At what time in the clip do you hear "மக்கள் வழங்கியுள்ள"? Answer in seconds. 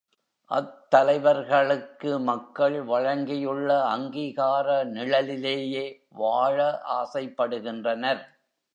2.21-3.69